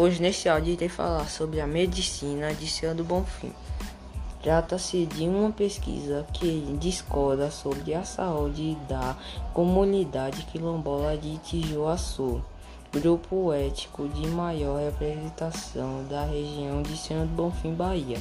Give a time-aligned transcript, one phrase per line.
[0.00, 3.50] Hoje neste áudio irei falar sobre a medicina de Senhor do Bonfim.
[4.40, 9.16] Trata-se de uma pesquisa que discorda sobre a saúde da
[9.52, 12.40] comunidade quilombola de Tijuaçu,
[12.92, 18.20] grupo ético de maior representação da região de Senhor do Bonfim, Bahia.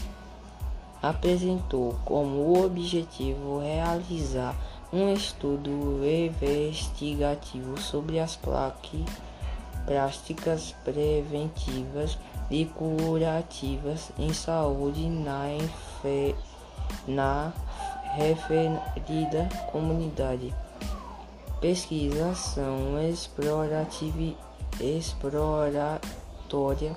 [1.00, 4.56] Apresentou como objetivo realizar
[4.92, 5.70] um estudo
[6.04, 9.06] investigativo sobre as plaques
[9.88, 12.20] práticas preventivas
[12.52, 15.48] e curativas em saúde na,
[17.08, 17.54] na
[18.16, 20.54] referida comunidade.
[21.62, 24.36] Pesquisação explorativa,
[24.80, 26.96] exploratória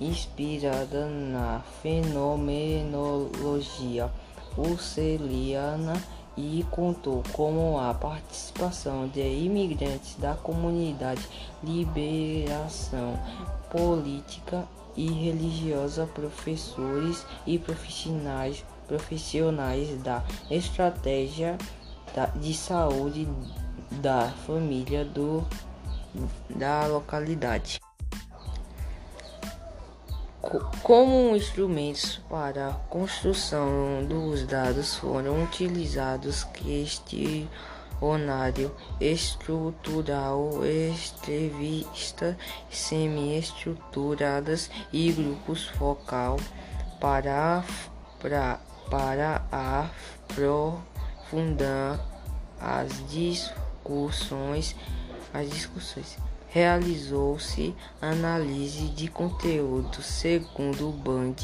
[0.00, 4.08] inspirada na fenomenologia
[4.56, 6.00] uceliana
[6.36, 11.26] e contou com a participação de imigrantes da comunidade,
[11.62, 13.18] liberação
[13.70, 21.56] política e religiosa, professores e profissionais, profissionais da estratégia
[22.36, 23.28] de saúde
[24.00, 25.44] da família do,
[26.50, 27.78] da localidade
[30.82, 37.50] como instrumentos para a construção dos dados foram utilizados questionário
[39.00, 42.36] estrutural, entrevistas
[42.70, 46.38] semi-estruturadas e grupos focal
[47.00, 47.64] para,
[48.20, 48.60] para,
[48.90, 49.42] para
[50.28, 51.98] aprofundar
[52.60, 54.76] as discussões,
[55.32, 56.18] as discussões
[56.56, 61.34] realizou-se análise de conteúdo segundo o Band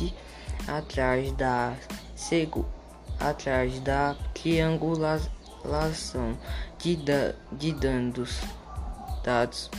[0.66, 1.76] atrás da,
[2.16, 2.64] segu,
[3.20, 5.28] atrás da triangulação
[6.78, 8.40] de, da, de dados.
[9.22, 9.70] dados.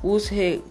[0.00, 0.62] Os, re,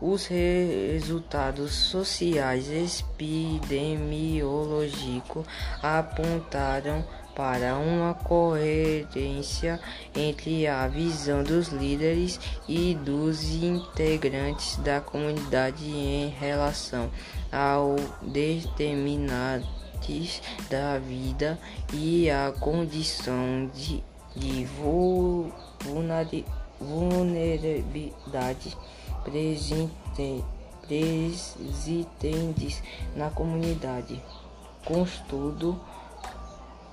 [0.00, 5.46] os resultados sociais epidemiológicos
[5.80, 7.04] apontaram
[7.40, 9.80] para uma coerência
[10.14, 17.10] entre a visão dos líderes e dos integrantes da comunidade em relação
[17.50, 21.58] ao determinantes da vida
[21.94, 24.04] e a condição de,
[24.36, 24.68] de
[26.78, 28.76] vulnerabilidade
[29.24, 30.44] presente,
[30.86, 32.82] presentes
[33.16, 34.22] na comunidade.
[34.84, 35.80] Contudo,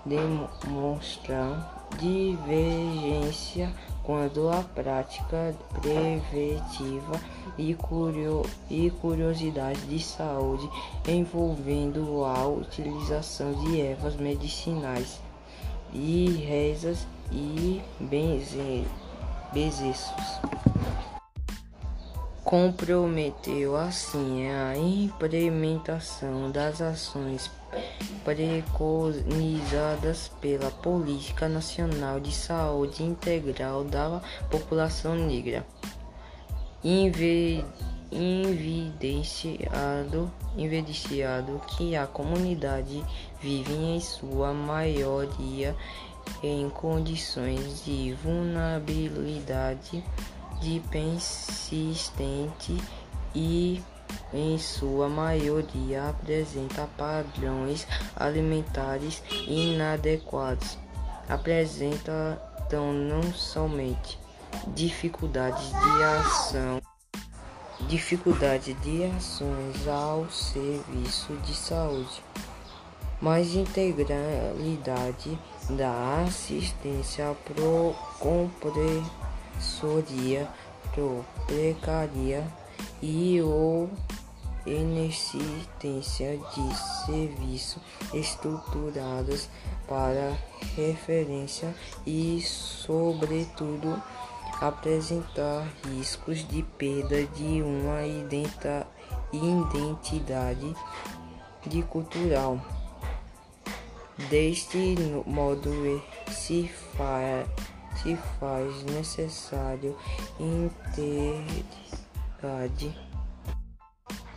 [0.07, 1.63] demonstram
[1.97, 3.71] divergência
[4.03, 7.19] quando a prática preventiva
[7.57, 8.43] e, curio
[9.01, 10.69] curiosidade de saúde
[11.07, 15.19] envolvendo a utilização de ervas medicinais
[15.93, 18.87] e rezas e bezerros.
[22.43, 27.51] Comprometeu assim a implementação das ações
[28.27, 34.21] preconizadas pela Política Nacional de Saúde Integral da
[34.51, 35.65] População Negra,
[38.11, 43.01] evidenciado, evidenciado que a comunidade
[43.39, 45.73] vive em sua maioria
[46.43, 50.03] em condições de vulnerabilidade
[50.59, 52.75] de persistente
[53.33, 53.81] e
[54.33, 60.77] em sua maioria apresenta padrões alimentares inadequados.
[61.29, 64.19] Apresenta então não somente
[64.67, 66.81] dificuldades de ação,
[67.87, 72.21] dificuldade de ações ao serviço de saúde,
[73.21, 75.39] mas integralidade
[75.69, 79.01] da assistência pro compre
[79.61, 80.47] soria,
[80.93, 82.45] pro precaria
[83.01, 83.89] e ou
[84.67, 86.75] inexistência de
[87.05, 87.81] serviços
[88.13, 89.49] estruturados
[89.87, 90.37] para
[90.75, 91.73] referência
[92.05, 94.01] e, sobretudo,
[94.59, 98.05] apresentar riscos de perda de uma
[99.33, 100.75] identidade
[101.65, 102.59] de cultural.
[104.29, 105.71] Deste modo,
[106.31, 107.47] se faz
[108.01, 109.95] se faz necessário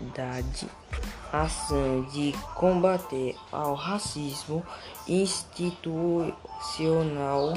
[0.01, 0.67] integridade
[1.33, 4.65] ação de combater ao racismo
[5.07, 7.55] institucional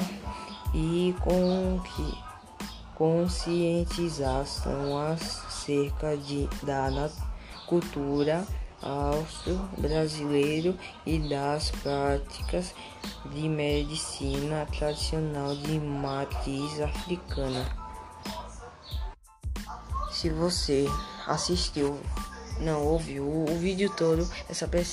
[0.72, 2.16] e com que
[2.94, 7.10] conscientização acerca de, da
[7.66, 8.46] cultura
[8.80, 12.72] austro-brasileiro e das práticas
[13.32, 17.84] de medicina tradicional de matriz africana.
[20.24, 20.86] se você
[21.26, 22.00] assistiu,
[22.60, 24.84] não ouviu o vídeo todo, essa pessoa